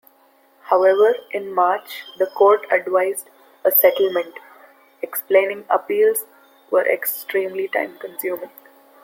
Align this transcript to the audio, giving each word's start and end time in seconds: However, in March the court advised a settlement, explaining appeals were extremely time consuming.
However, 0.63 1.15
in 1.29 1.53
March 1.53 2.05
the 2.17 2.25
court 2.25 2.65
advised 2.71 3.29
a 3.63 3.71
settlement, 3.71 4.33
explaining 5.03 5.63
appeals 5.69 6.25
were 6.71 6.87
extremely 6.89 7.67
time 7.67 7.99
consuming. 7.99 8.49